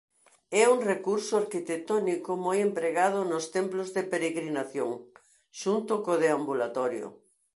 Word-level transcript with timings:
É 0.61 0.63
un 0.75 0.79
recurso 0.91 1.33
arquitectónico 1.43 2.31
moi 2.45 2.57
empregado 2.67 3.19
nos 3.31 3.45
templos 3.55 3.89
de 3.95 4.03
peregrinación 4.11 4.89
xunto 5.61 5.93
co 6.03 6.13
deambulatorio. 6.23 7.07